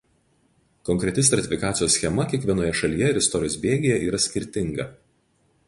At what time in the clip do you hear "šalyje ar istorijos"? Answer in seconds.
2.81-3.61